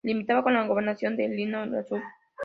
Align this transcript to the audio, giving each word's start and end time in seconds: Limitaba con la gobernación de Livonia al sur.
Limitaba 0.03 0.41
con 0.43 0.55
la 0.55 0.65
gobernación 0.65 1.15
de 1.15 1.29
Livonia 1.29 1.59
al 1.61 1.85
sur. 1.85 2.01